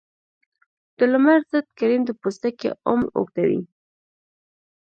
د 0.97 0.99
لمر 1.11 1.39
ضد 1.51 1.67
کریم 1.79 2.01
د 2.05 2.11
پوستکي 2.21 2.69
عمر 2.89 3.07
اوږدوي. 3.17 3.61